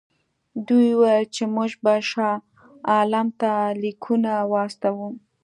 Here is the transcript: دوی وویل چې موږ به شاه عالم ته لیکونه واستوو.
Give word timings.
دوی 0.67 0.87
وویل 0.95 1.25
چې 1.35 1.43
موږ 1.55 1.71
به 1.83 1.93
شاه 2.09 2.37
عالم 2.93 3.27
ته 3.41 3.51
لیکونه 3.81 4.31
واستوو. 4.51 5.07